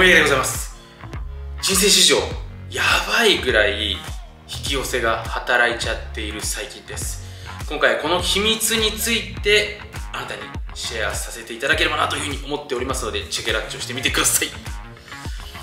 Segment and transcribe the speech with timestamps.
[0.00, 0.74] みやでございます。
[1.60, 2.16] 人生史上
[2.70, 3.98] やばいぐらい引
[4.46, 7.22] き寄せが働いちゃっている最近です。
[7.68, 9.78] 今回この秘密について
[10.14, 10.40] あなたに
[10.72, 14.48] シェアさせていただければなというふうに思っておりますのでチェケラッチをしてみてください。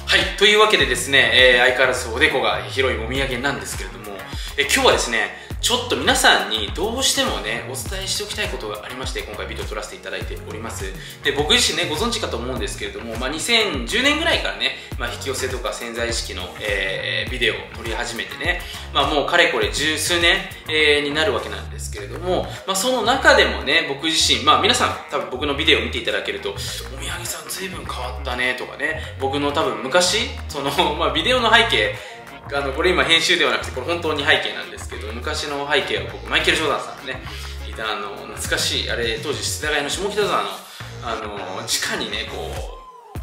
[0.06, 4.18] はいというわけでですね、えー、相変わらずおでこが広いもみあげなんですけれども、
[4.56, 10.86] えー、今日はですねちょっと皆さんにどうしてもね、お伝えしておきたいことがありまして、今回ビデオ撮らせていただいております。
[11.24, 18.62] で、僕自身ね、ご存知かと思うんですけれども、まあ、2010年ぐらいからね、まあ、引き寄せとか潜在意識の、えー、ビデオを撮り始めてね、
[18.94, 20.38] まあ、もうかれこれ十数年、
[20.70, 26.52] えー、になるわけなんですけれども、まあ、その中でもね、僕自身、まあ、皆さん多分僕のビデオを見ていただけると、
[26.96, 31.96] おみやげさん随分変わったねとかね、僕の多分昔、その、 まあ、ビデオの背景、
[32.54, 37.22] あのこれ今編集ではなくてこれ本当に背景なんですけど昔の背景は僕マイケル・ジョーダンさんがね
[37.70, 40.50] いたあの懐かしいあれ当時世田谷の下北沢の
[41.04, 41.16] あ
[41.62, 42.77] の地下にねこう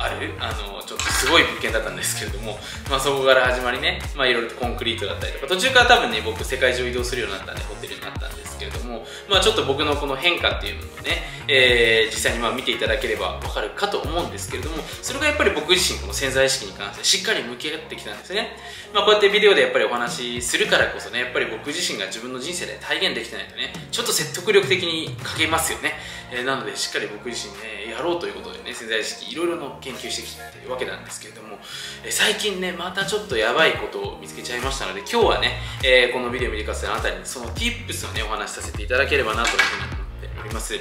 [0.04, 2.58] あるあのちょっとすごい物件だったんですけれども、
[2.90, 18.56] まあ、そこから始まりね、まあ、いろいろとコンクリートだったりとか途中から多分ね僕世界中移動するようになったんでホテルになったんですけれども、まあ、ちょっと僕のこの変化っていうのをね、えー、実際にまあ見ていただければ分かるかと思うんですけれどもそれがやっぱり僕自身この潜在意識に関してしっかり向き合ってきたんですね、
[18.92, 25.94] まあ、こうやってビデオでやっぱりお話しするからこそねやっぱり僕自身が自分の人生で体現できてないとねちょっと説得力的に書けますよね、
[26.32, 31.58] えー、なのでしっかり僕自身ねやろうということでね潜在意識いろいろの研研究してきてわけなんですけれども、
[32.04, 40.74] え最近ねまたちょっとやばいことを見つけちゃいましたので今日はね、えー、このビデオを見てくださいあなたにその tips をねお話しさせていただければなというふうに思っております。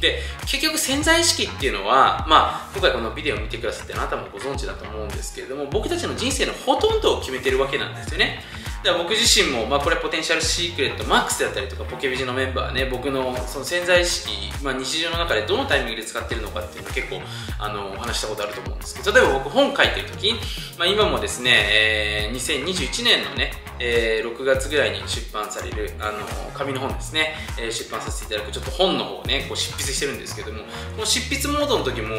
[0.00, 8.40] で結局潜在意識っていうのはまあ今回このビデオを見てくださってあなたもご存知だと思うんですけれども僕たちの人生のほとんどを決めてるわけなんですよね。
[8.84, 14.30] だから僕自身も、まあ、これポテンシャルシークレットマックスであったりとかポケビジのメンバーね僕のその潜在意識、
[14.62, 17.20] まあ、日常の中でどのタイミングで使ってるのかっていうの結構
[17.58, 20.32] あのお話したことあると思うんですけど例えば僕本書いてる時、
[20.78, 26.18] まあ、今もですね、えー、2021年のね、えー、6月ぐらいに出版されるあの
[26.54, 30.60] 紙の本ですね、えー、出版させていただくちょっと本の方をねこう執筆してるんですけども
[30.94, 32.14] この執筆モードの時も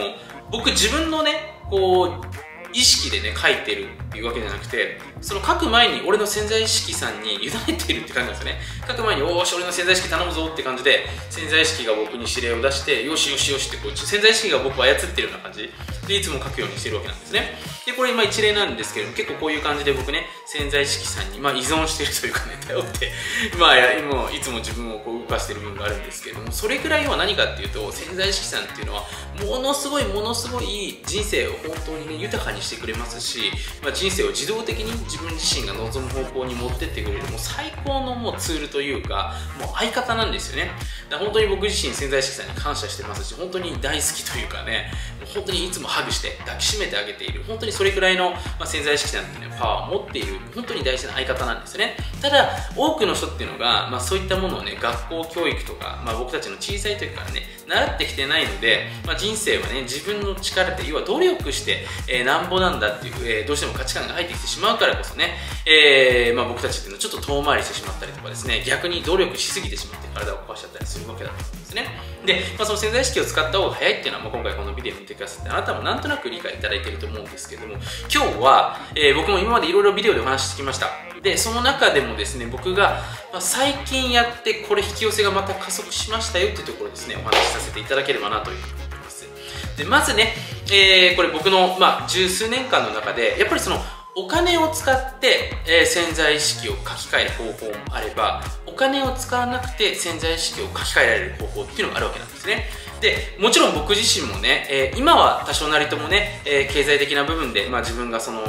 [0.52, 8.60] 僕自分のねこう意識でね書いてるっていうわけじゃなくてその書く前に俺の潜在意識さんに委ねてるって感じなんですよね。
[8.88, 15.70] 書く前に「おーし俺の潜在意識頼むぞ」って感じで潜在意識が僕に指令を出して「よしよしよし」ってこう潜在意識が僕を操ってるような感じ。
[16.10, 17.54] でいつも書くようにしてるわけなんですね。
[17.86, 23.12] でこれ今一例なんですけども結構こういう感じで僕ね潜在意識さんに、まあ、依存してるというかね頼って
[23.58, 29.06] まあ今いつも自分をこう動かしてる部分があるんですけれどもそれくらいは何かっていうと潜在意識さんっていうのは
[29.44, 40.72] ものすごいものすごい人生を本当にね豊かにしてくれますし、まあ、人生を自動的に自分自身が望む方向に持ってってくれるもう最高のもうツールというかもう相方なんですよね。
[41.10, 44.92] だ本当に僕自身潜在意識さんに感謝してますし本当に大好きというかね
[45.34, 47.44] 本当にいつもハグして抱きしめてあげている。
[47.44, 50.40] 本当にそれくらいの、ま、潜在意識さんていうのパワーを持っている。
[50.56, 51.98] 本当に大事な相方なんですよね。
[52.22, 65.36] ただ多くの人っていうのが、まあ、そういったものをね学校教育とか、まあ、僕たちの小さい時からね習ってきてないので、まあ、人生はね自分の力で要は努力して、えー、なんぼなんだっていう、えー、どうしても価値観が入ってきてしまうからこそね、
[65.66, 71.69] えーま、僕たちっていうのはちょっと遠回りしてしまったりとかですね逆に努力しすぎてしまって体を壊しちゃったりするわけだと思うんです。
[71.76, 71.88] ね。
[72.26, 77.76] で、まあ、その潜在意識を使った方が早いっていうのは、まあ、今回このビデオ見てくださってあなたもなんとなく理解いただいてると思うんですけども
[78.14, 80.88] 今日は、えー、僕も今までいろいろビデオでお話ししてきました。
[81.22, 83.02] でその中でもですね僕が、
[83.34, 89.28] ま、最近やってこれ引き寄せがまた加速しましたよっていうところですねお話しさせていただければなというふうに思います。
[89.78, 90.34] でまずね、
[90.72, 93.82] えー、これ僕の、まあ、十数年間の中でやっぱりその
[94.20, 102.66] お金を使って、えー、潜在意識を書き換える方法もあればお金を使わなくて潜在意識を書き換えられる方法っていうのがあるわけなんですね。
[103.00, 108.42] でもちろん僕自身もね、えー、今は多少なりともね、えー、経済的な部分で、まあ、自分がその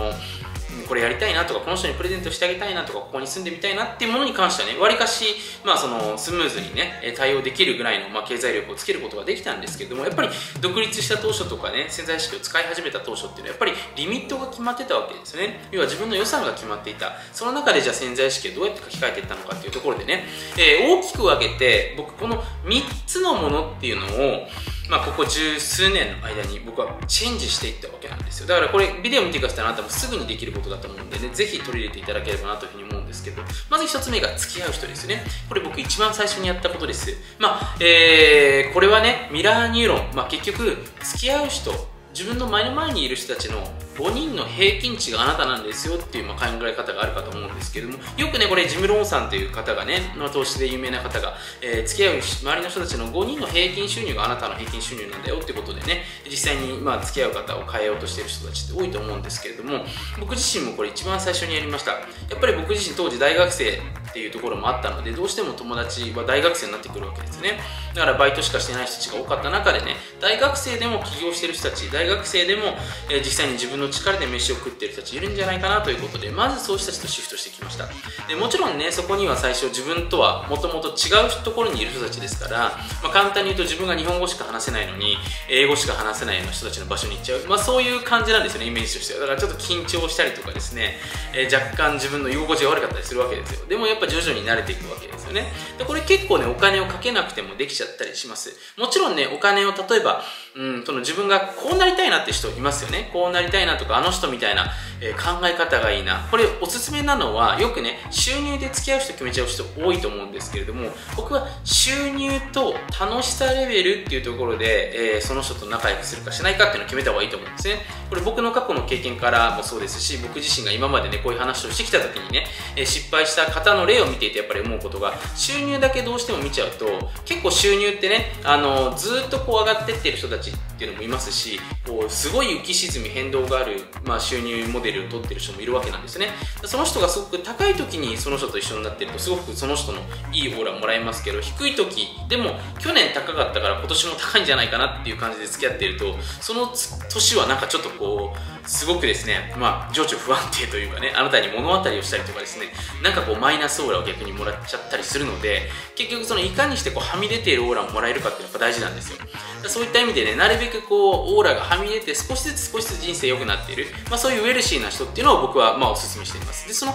[0.91, 5.25] これやりたいなとかこの人にプレゼントしてあげたいなとかここに住んでみたいなっていうものに関してはねわりかし、
[5.65, 10.29] まあ、そのスムーズにね対応できるぐらいの、まあ、経済力をつけることができたんですけどもやっぱり
[10.61, 15.61] 独立した当初とかね潜在意識を使い始めた当初っていうのはやっぱりリミットが決まってたわけですよね。
[15.71, 17.13] 要は自分の予算が決まっていた。
[17.33, 20.25] その中でじゃあ潜在意識をどうやって書き換えていったのかっていうところでね、
[20.59, 24.49] えー、大きく分けて僕この3つのものっていうのを
[24.91, 28.49] まあ、ここ十数年の間に僕はチェンジしていったわけなんですよ。
[28.49, 35.23] だからこれビデオ見てくださったらあなたもすぐにできることだと思うんでね是非取り入れていただければなというふうに思うんですけどまず1つ目が付き合う人ですよね。
[35.49, 37.17] これ僕一番最初にやったことです。
[37.39, 41.73] まあえー、これはねミラーニューロン、まあ、結局付き合う人
[42.13, 43.63] 自分の前の前にいる人たちの
[44.01, 59.85] 5人の平均値があなたなんですよっていうま考え方があるかと思うんですけどもよくねこれジム・ローンさんという方がね、まあ、投資で有名な方が、えー、付き合う周りの人たちの5人の平均収入があなたの平均収入なんだよってことでね実際にまあ付き合う方を変えようとしてる人たちって多いと思うんですけれども
[60.19, 61.93] 僕自身もこれ一番最初にやりました。
[61.93, 63.81] やっぱり僕自身当時大学生
[64.11, 67.61] っていうところもあったのでどうしても友達は大学生になってくるわけですね。
[67.95, 72.75] だからバイトしかしてない人たちが多かった中でね大学生でも起業してる人たち大学生でも、
[73.11, 77.89] え、実際に自分の力で飯を食ってる人たちいるんじゃないかなということでまずそういう人たちとシフトしてきました。
[78.29, 82.59] でもちろんねそこには最初自分とはもともと違うところにいる人たちですから、
[83.03, 85.17] まあ、簡単に言うと自分が日本語しか話せないのに
[85.49, 89.21] 英語しか話せないような人たちの場所に行っちゃう、まあ、そういう感じなんですよねイメージとしては。
[89.21, 90.97] だからちょっと緊張したりとかですね、
[91.35, 93.67] えー、若干自分の居心地が悪かったりするわけですよ。
[93.67, 95.53] でもやっぱ徐々に慣れていくわけですよね。
[95.79, 98.53] でこれ結構ねお金をかけなくてもできちゃったりします。
[98.77, 100.23] もちろんねお金を例えば
[100.57, 103.09] うんその自分がこうなりたいなって人いますよね。
[103.13, 104.67] こうなりたいなとかあの人みたいな、
[105.01, 106.27] えー、考え方がいいな。
[106.31, 117.77] これおすすめなのはよくね収入で付き合う人決めちゃう人多いと思うんですけれども僕は収入と楽しさレベルっていうところで、えー、その人と仲良くするかしないかっていうのを決めた方がいいと思うんですね。
[118.09, 122.47] これ僕の過去の経験からもそうですし僕自身が今までねこういう話をしてきた時にね、
[122.77, 126.87] えー、失敗した方の例を見ていてやっぱり思うことが収入だけどうしても見ちゃうと
[127.25, 136.29] 結構収入ってねあのずっとこう上がってってる人たちっていうのもいますしこうすごい浮き沈み変動がある、まあ、収入モデルを取ってる人もいるわけなんですね。
[136.65, 140.01] その人がすごく高い時にその人と一緒になってるとすごくその人の
[140.33, 146.69] いいオーラもらえますけど低い時でも去年高かったから今年も高いんじゃないかなっていう感じで付き合ってるとその
[147.13, 152.67] 年はなんかちょっとこうすごくですね、まあ、情緒不安定というかね、あなたに物語をしたりとかですね、
[153.03, 159.19] なんかこうマイナスオーラを逆にもらっちゃったりするので、結局そのいかにしてこうはみ出ているオーラをもらえるかっていうのが大事なんですよ。
[159.67, 166.69] そういった意味でね、なるべくこう、オーラがはみ出て少しずつ少しずつ人生良くなっている、まあそういうウェルシーな人っていうのを僕はまあお勧めしています。
[166.69, 166.95] で、その、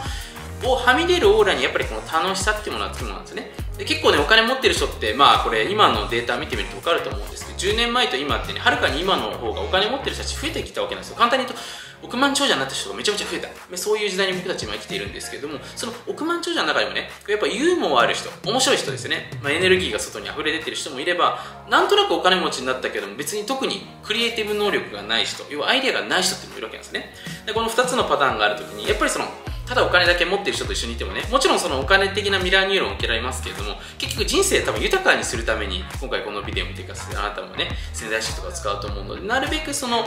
[0.64, 3.52] をはみ出るオーラにやっぱりこの楽しさっていうものはつくものなんですね。
[3.78, 11.18] で結構ね、お金持ってる人って、まあこれ今のデータ見てみると分かると思うんですけど、10年前と今ってね、はるかに今の方がお金持ってる人たち増えてきたわけなんですよ。
[11.18, 11.62] 簡単に言うと、
[12.06, 13.78] 億万長者になった人がめちゃめちゃ増えた。
[13.78, 19.30] そういう時代に僕たち今生きているんですけども、その億万長者の中でもね、やっぱユーモアある人、面白い人ですね。
[19.42, 27.14] まあ、エネルギーが外に溢れ出てる人もいれば、なんとなくお金持ちになったけども、別に特にクリエイティブ能力がない人、要はアイデアがない人っていうのもいるわけなんですね。
[27.46, 29.28] で、この2つのパターンがあるときに、やっぱりその、
[29.66, 40.04] ただお金だけ持ってる人と一緒にいてもねもちろんそのお金的なミラーニューロンを受けられますけれども結局人生多分豊かにするために今回このビデオを見てくださいあなたもね潜在意識とか使うと思うのでなるべくその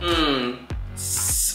[0.00, 0.66] うん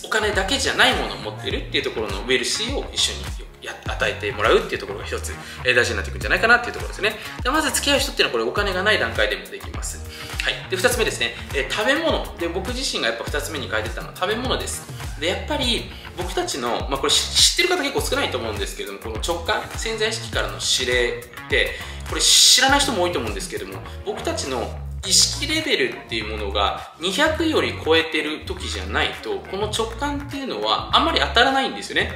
[0.06, 3.48] お金だけじゃないものを持ってるっていうところのウェルシーを一緒に
[3.86, 5.34] 与えてもらうっていうところが一つ、
[5.64, 7.14] 大事になってくるんじゃないかなっていうところですね。
[7.44, 10.00] でまず付き合う人っていうのはこれお金がない段階でもできます。
[10.44, 12.38] はい、で2つ目ですね、えー、食べ物。
[12.38, 14.88] で僕自身がやっぱ2つ目に書いてたのは食べ物です。
[15.20, 21.70] でやっぱり僕たちの、まあ、これ知ってる方結構少ないと思うんですけどもこの直感潜在意識からの指令って
[22.10, 24.68] これ知らない人も多いと思うんですけども僕たちの
[25.06, 32.12] 意識レベルっていうものが200より超えてる時じゃないとこの直感っていうのはあんまり当たらないんですよね。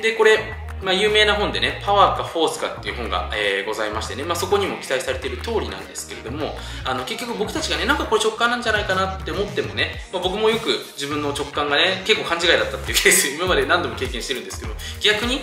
[0.00, 0.38] でこれ
[0.82, 15.40] まあ、有名な本でね、パワーかフォースかっていう本が、えー、ございましてね、まあ、そこにも記載されている通りなんですけれども、あの、結局僕たちがね、なんかこれ直感なんじゃないかなって思ってもね、まあ、僕もよく自分の直感がね、結構勘違いだったっていうケース、今まで何度も経験してるんですけど、逆に、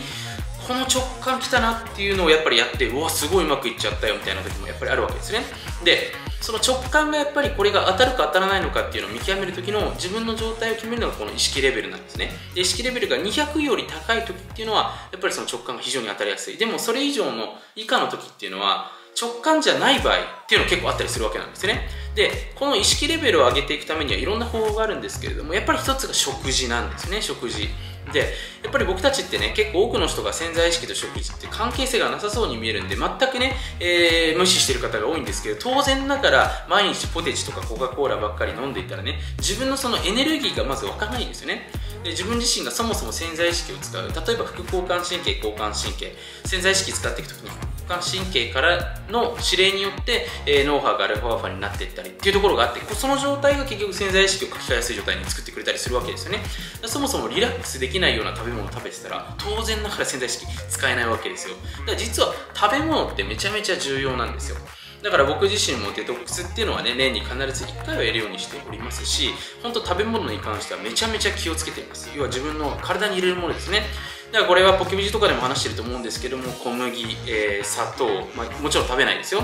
[0.68, 5.40] この直感来たなっていうのをやっぱりやってうわすごいうまくいっちゃったよみたいな時もやっぱりあるわけですね。
[5.84, 12.32] でその直感がやっぱりこれが当たるか当たらないのかっていうのを見極める時の自分の状態を決めるのがこの意識レベルなんですね。
[12.56, 16.58] で意識レベルが200より高い時っていうのはやっぱりその直感が非常に当たりやすい。
[16.58, 21.88] でもそれ以上の以下の時っていうのは直感じゃない場合っていうの結構あったりするわけなんですね。
[22.16, 27.70] でこの意識レベルを上げていくためにはいろんな方法があるんですけれどもやっぱり一つが食事なんですね食事。
[28.12, 41.70] でやっぱり僕たちってね結構多くの人が潜在意識と食事って関係性がなさそうに見えるんで全くね、えー、無視してる方が多いんですけど当然ながら毎日ポテチとかコカ・コーラばっかり飲んでいたらね自分のそのエネルギーがまず湧かないんですよね。
[42.04, 44.08] で自分自身がそもそも潜在意識を使う。
[44.08, 46.16] 例えば副交感神経交感神経。
[46.46, 56.40] 潜在意識使っていく時に感神経からの指令によって、えー、脳波がアルファアファになっていったりっていうところがあってその状態が結局潜在意識を書き換えやすい状態に作ってくれたりするわけですよね。
[56.86, 61.56] そもそもリラックスできないような食べ物を食べてたら当然ながら潜在意識使えないわけですよ。
[61.80, 64.58] だから実は食べ物ってめちゃめちゃ重要なんですよ。
[65.02, 69.30] だから僕自身もデトックスっていうのはね年に必ず1回はやるようにしておりますし
[69.64, 72.12] 本当食べ物に関してはめちゃめちゃ気をつけています。
[72.16, 73.84] 要は自分の体に入れるものですね。
[74.32, 78.06] だからこれはポケビジとかでも話してると思うんですけども小麦、えー、砂糖、
[78.36, 79.42] まあ、もちろん食べないですよ、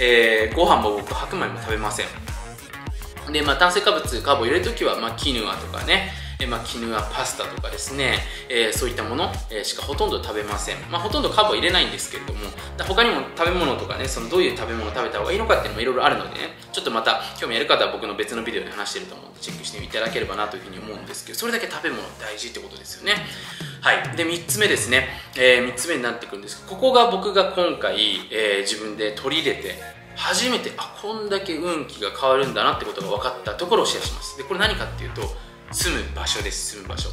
[0.00, 2.06] えー、ご飯も僕白米も食べません。
[3.32, 8.18] で、まあ、炭水化物カーボ入れるときは、まあ、キヌアとかね、えまあ、絹はパスタとかですね、
[8.50, 12.40] えそういったもの、えしかほとんど食べません、まあ、ほとんどカーブは入れないんですけれども
[12.86, 16.64] 他にも食べ物とかねそのどういう食べ物を食べた方がいいのかっていうのもいろいろあるのでね。
[16.74, 23.14] ちょっとまた興味ある方は僕の別のビデオで話してると思うのでチェックしていただければなというふうに思うんですけどそれだけ食べ物大事ってことですよね。
[23.84, 24.16] はい。
[24.16, 27.96] で3つ目ですね、えー、3つ目になってくるんですけどここが僕が今回、
[28.32, 29.74] えー、自分で取り入れて
[30.16, 34.38] 初めてあこんだけ運気が変わるんだなってことが分かったところをシェアします。
[34.38, 35.20] でこれ何かっていうと
[35.70, 36.76] 住む場所です。
[36.76, 37.10] 住む場所。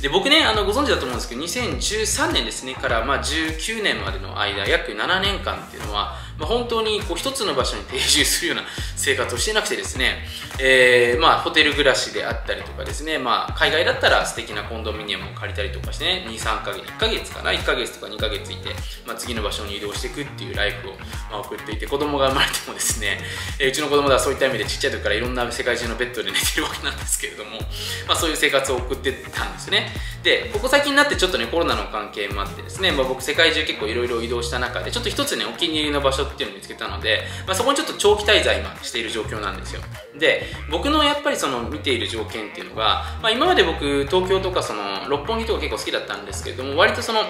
[0.00, 8.64] で僕ねあのご存知だと思うんですけど2013年ですねから、まあ、19年までの間約7年間っていうのはまあ、本当にこう一つの場所に定住するような
[8.96, 10.24] 生活をしてなくてですね、
[10.60, 18.70] えー、まあ、ホテル暮らしであったりとかですね、まあ、海外だったら素敵なコンドミニアムを借りたりとかしてね、2、3ヶ月、1ヶ月かな、1ヶ月とか2ヶ月いて、
[19.06, 20.92] まあ、次の場所に移動していくっていうライフを、
[21.30, 23.18] ま送っていて、子供が生まれてもですね、
[23.58, 27.58] えー、うちの子供ではそういった意味でちっちゃい時からいろんな世界中のベッドで寝てるわけなんですけれども、
[28.06, 29.88] まあ、そういう生活を送ってたんですね。
[30.22, 39.80] で、ここ最近になってちょっとね、コロナの関係もあってですね、まあ、僕世界中結構いろいろ移動した中で、ちょっと一つね、お気に入りの場所っていうのを見つけたので、まあ、そこにちょっと長期滞在今している状況なんですよ。
[40.18, 47.20] で僕のやっぱりその見ている条件っていうのが、まあ、今まで僕東京とかその六本木とか結構好きだったんですけれども割とその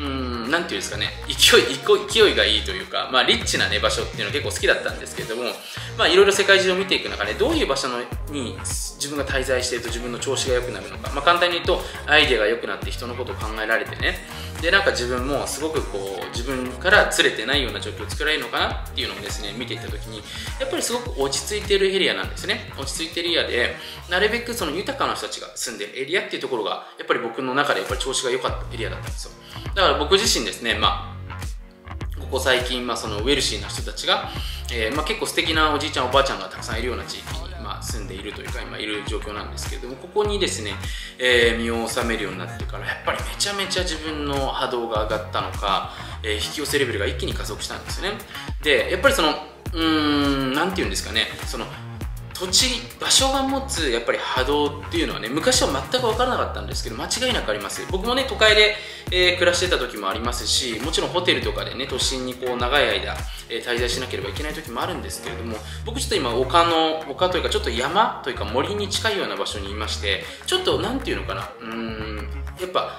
[0.00, 5.44] うん何ていうんですかね勢い勢いがいいというか、まあ、リッチな、ね、場所っていうの結構好きだったんですけれども
[5.98, 7.98] まあいろいろ世界中を見ていく中でどういう場所の
[8.30, 8.56] に
[9.00, 14.18] 自分が滞在していると自分の調子が良くなるのか、まあ、簡単に言うとアイデアが良くなって人のことを考えられてね。
[14.60, 20.18] でなんか自分もすごくこう自分からずれてないような状況を作られるのかなっていうのをですね見ていた時に
[20.60, 22.70] やっぱりすごく落ち着いているエリアなんですね。
[22.78, 23.76] 落ち着いているエリアで
[24.10, 29.32] なるべくその豊かな人たちが住んでるエリアっていうところがやっぱり僕の中でやっぱり調子が良かったエリアだったんですよ。
[29.74, 31.20] だから僕自身ですねまあ
[32.20, 34.28] ここ最近、まあ、そのウェルシーな人たちが、
[34.72, 37.49] えーまあ、結構素敵なおじいちゃんおばあちゃんがたくさんいるような地域に
[37.82, 40.72] 住んでいるというか今いる状況なんですけれどもここにですね、
[41.18, 48.18] えー、身を収めるようになってからやっぱりめちゃめちゃ自分の波動が上がったのか、えー、引き寄せレベルが一気に加速したんですよね。
[48.62, 49.30] でやっぱりその
[49.72, 51.66] うーん何て言うんですかねその
[52.40, 57.86] 土地場所が持つやっぱり波動っていうのはね昔は全く分からなかったんですけど間違いなくあります。
[57.90, 58.76] 僕もね都会で、
[59.12, 63.14] えー、暮らしてた時もありますしもちろんホテルとかでね都心にこう長い間、
[63.50, 72.16] えー、滞在しなければいけない時もあるんですけれども僕ちょっと今丘の丘というかちょっと山というか森に近いような場所にいましてちょっと何て言うのかなうーん
[72.58, 72.90] やっぱ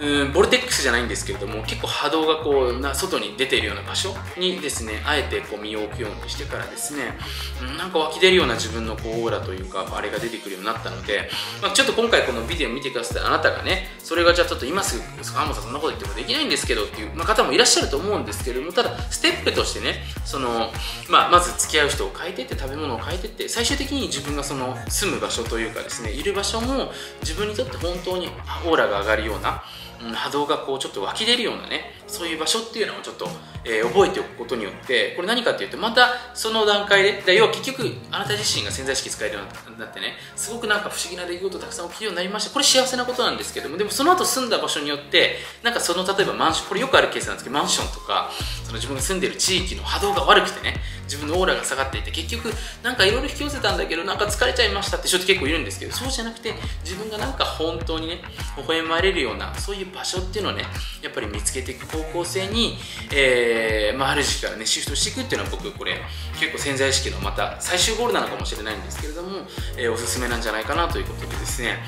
[0.00, 7.18] うんボルテックスじゃないんですけれども結構波動がこうな外に出ているような場所にですねあえてこう身を置くようにしてからですね、
[7.60, 11.28] うん、なんか湧き出るような自分のこうオーラというかあれが出てくるようになったので、
[11.60, 20.70] まあ、ちょっと今回このビデオ見てくださったあなたがねそれがじゃあちょっと今すぐ川本さんそんなこと言ってもできないんですけどっていう、まあ、方もいらっしゃると思うんですけれどもただステップとしてねその、
[21.10, 26.90] まあ、まず付き合う人を変えてって食べ物を変えてって最終的に自分がその住む場所というかですねいる場所も
[27.20, 28.28] 自分にとって本当に
[28.64, 29.62] オーラが上がるような
[30.00, 33.28] 波動がこうちょっと湧き出るようなねそういう場所っていうのをちょっと、
[33.64, 48.30] えー、覚えておくことによってこれ何かっていうとまたその段階で要は結局あなた自身が潜在意識使えるようになってねすごくなんか不思議な出来事たくさん起きるようになりましたこれ幸せなことなんですけどもでもその後住んだ場所によってなんかその例えばマンションこれよくあるケースなんですけどマンションとか
[48.64, 52.52] その自分が住んでる地域の波動が悪くてね自分のオーラが下がっていて結局
[52.84, 58.22] なんかいろいろ引き寄せたんだけどなんか疲れちゃいましたって人って結構いるんですけどそうじゃなくて自分がなんか本当にね
[58.56, 60.64] 微笑まれるようなそういう場所っていうのをね
[61.02, 62.76] やっぱり見つけていく方方向性に、
[63.12, 66.00] えー、まあ、ある時期からねシフトしていくっていうのは僕これ
[66.38, 69.40] 結構潜在意識のまた最終ゴールなのかもしれないんですけれども、
[69.76, 71.78] えー、おすすめなんじゃないかなということでですね、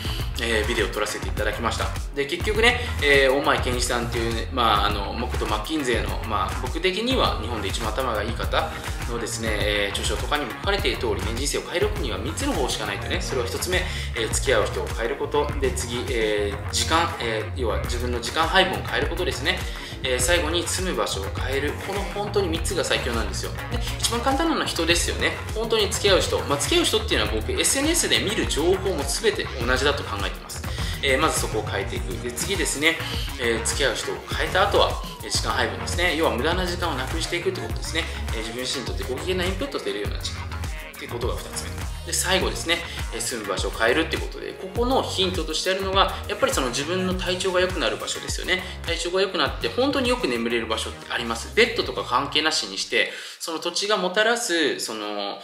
[0.42, 1.86] えー、ビデオを撮らせていただきました。
[2.14, 8.70] で結局ね、えー、大前健一さんっていう、ね、まああの木とマッキンゼーの、まあ、僕的には日本で一番頭がいい方
[9.10, 13.78] のですね、えー、著書とかにも書かれている通りね人生を変えるには3つの方しかないとねそれは1つ目、
[14.16, 15.46] えー、付き合う人を変えること。
[15.60, 19.58] で次、えー、時間、え要は自分の時間配分を変えることですね、
[20.04, 21.72] え最後に住む場所を変える。
[21.86, 23.52] この本当に3つが最強なんですよ。
[23.70, 25.32] で一番簡単なのは人ですよね。
[25.54, 30.62] 本当に付き合う人、まあ、付き合う人っていうのは僕 SNS で見る情報も全て同じだと考えてます。
[31.04, 32.12] えー、まずそこを変えていく。
[32.22, 32.96] で次ですね、
[33.40, 34.90] えー、付き合う人を変えた後は
[35.20, 36.16] 時間配分ですね。
[36.16, 38.04] 要は無駄な時間をなくしていくってことですね、
[38.34, 40.42] えー、自分自身にとってご機嫌なインプット出るような時間。
[40.42, 41.71] っていうことが2つ目。
[42.06, 42.78] で最後ですね、
[43.14, 48.62] え住む場所を変えるってことでここのヒントとしてあるのがやっぱりその自分の体調が良くなる場所ですよね。
[48.84, 51.54] 体調が良くなって本当によく眠れる場所ってあります。
[51.54, 55.38] ベッドとか関係なしにしてその土地がもたらすその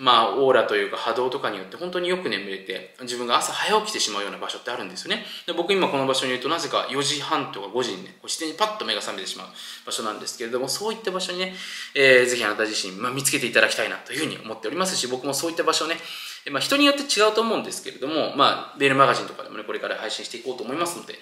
[0.00, 5.26] まあ、オーラというか波動とかによって本当によく眠れて自分が朝早起きてしまうような場所ってあるんですよね。
[5.46, 9.48] で僕今この場所にいるとなぜか4時半とか5時にね自然にパッと目が覚めてしまう
[9.84, 11.52] 場所なんですけれどもそういった場所にね、
[11.94, 15.96] えー、ぜひあなた自身、まあ、見つけていただきたいなというふうに思っておりますし僕もそういった場所をね、
[16.50, 21.14] まあ、人によって違うと思うんですけれども、まあ、メールマガジンとかでもね、これから配信していこうと思いますので、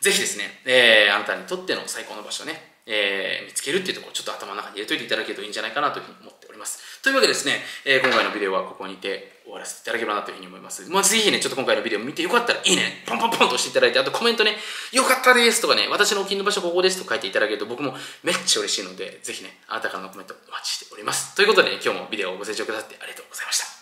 [0.00, 7.02] ぜひですね、えー、あなたにとっての最高の場所ね、えー、見つけるっていうところをちょっと頭の中に入れといていただけるといいんじゃないかなというふうに思っております。
[7.02, 10.88] というわけでですね、えー、今回のビデオはここにて終わらせていただければなというふうに思います。
[10.90, 14.56] まあ、ぜひね、ちょっと今回のビデオ見てよかったらいいね、ポンポンポンと押していただいて、あとコメントね、
[14.92, 21.34] よかったですとかね、私のお気に入りの場所ここですと書いていただけると僕もめっちゃ嬉しいので、ぜひね、あなたからのコメントお待ちしております。
[21.34, 23.75] ということで、ね、今日もビデオをご清聴くださってありがとうございました。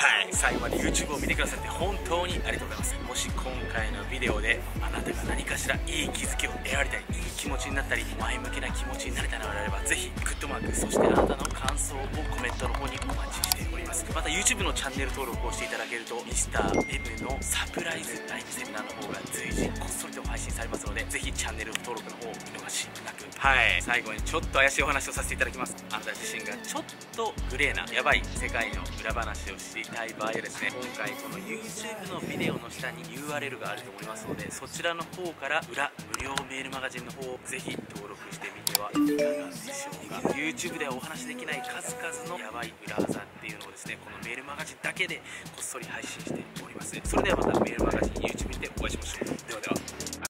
[0.00, 0.28] はい。
[0.32, 2.96] 最後まで YouTube を見てくださって本当にありがとうございます。
[3.06, 11.98] もし今回のビデオであなたが何かしらいい気づきを得られたりいい気持ちになったり前向きな気持ちになれたのであればぜひグッドマークそしてあなたの感想を
[12.32, 14.06] コメントの方にお待ちしております。
[14.14, 20.09] また YouTube のチャンネル登録をしていただけると Mr.M のサプライズライブセミナーの方が随時こっそり
[20.40, 23.80] 信されますのでぜひチャンネル登録の方を見逃しなくはい。
[23.80, 25.74] 最後にちょっと怪しいお話をさせていただきます。
[25.90, 26.84] あなた自身がちょっ
[27.16, 40.28] とグレーなやばい世界の裏話を知りたい場合はですね今回この YouTube のビデオの下に URL があると思いますのでそちらの方から裏無料メールマガジンの方をぜひ登録してみてはいかがでしょうか。
[40.36, 45.16] YouTube ではお話しできない数々のヤバい裏技っていうのをですねこのメールマガジンだけで
[45.56, 46.92] こっそり配信しております。
[47.04, 49.48] それではまたメールマガジン YouTube でお会いしましょう。
[49.48, 50.10] ではでは